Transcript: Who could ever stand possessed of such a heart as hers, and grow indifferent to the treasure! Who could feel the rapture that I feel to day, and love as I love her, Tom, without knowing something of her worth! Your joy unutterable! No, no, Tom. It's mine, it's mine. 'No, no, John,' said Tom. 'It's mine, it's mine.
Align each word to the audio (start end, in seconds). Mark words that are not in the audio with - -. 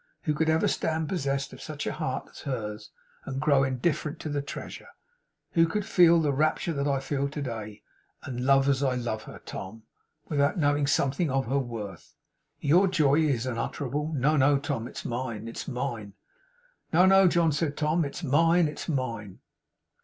Who 0.23 0.33
could 0.33 0.49
ever 0.49 0.67
stand 0.67 1.09
possessed 1.09 1.53
of 1.53 1.61
such 1.61 1.85
a 1.85 1.93
heart 1.93 2.27
as 2.31 2.39
hers, 2.41 2.89
and 3.23 3.39
grow 3.39 3.63
indifferent 3.63 4.19
to 4.21 4.29
the 4.29 4.41
treasure! 4.41 4.87
Who 5.51 5.67
could 5.67 5.85
feel 5.85 6.19
the 6.19 6.33
rapture 6.33 6.73
that 6.73 6.87
I 6.87 6.99
feel 6.99 7.29
to 7.29 7.39
day, 7.39 7.83
and 8.23 8.43
love 8.43 8.67
as 8.67 8.81
I 8.81 8.95
love 8.95 9.21
her, 9.25 9.37
Tom, 9.45 9.83
without 10.27 10.57
knowing 10.57 10.87
something 10.87 11.29
of 11.29 11.45
her 11.45 11.59
worth! 11.59 12.15
Your 12.59 12.87
joy 12.87 13.29
unutterable! 13.29 14.11
No, 14.15 14.35
no, 14.37 14.57
Tom. 14.57 14.87
It's 14.87 15.05
mine, 15.05 15.47
it's 15.47 15.67
mine. 15.67 16.15
'No, 16.91 17.05
no, 17.05 17.27
John,' 17.27 17.51
said 17.51 17.77
Tom. 17.77 18.03
'It's 18.03 18.23
mine, 18.23 18.67
it's 18.67 18.89
mine. 18.89 19.37